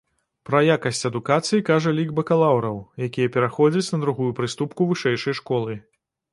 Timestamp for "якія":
3.11-3.33